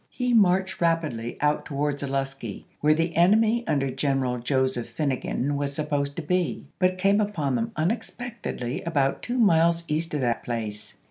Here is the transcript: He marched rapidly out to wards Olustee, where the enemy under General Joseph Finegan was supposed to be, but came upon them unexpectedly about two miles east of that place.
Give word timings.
He 0.09 0.33
marched 0.33 0.81
rapidly 0.81 1.37
out 1.41 1.63
to 1.67 1.75
wards 1.75 2.01
Olustee, 2.01 2.65
where 2.79 2.95
the 2.95 3.15
enemy 3.15 3.63
under 3.67 3.91
General 3.91 4.39
Joseph 4.39 4.89
Finegan 4.89 5.55
was 5.57 5.75
supposed 5.75 6.15
to 6.15 6.23
be, 6.23 6.65
but 6.79 6.97
came 6.97 7.21
upon 7.21 7.53
them 7.53 7.71
unexpectedly 7.75 8.81
about 8.81 9.21
two 9.21 9.37
miles 9.37 9.83
east 9.87 10.15
of 10.15 10.21
that 10.21 10.41
place. 10.41 10.97